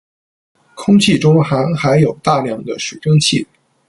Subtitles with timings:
[0.73, 3.45] 空气中还含有大量的水蒸气。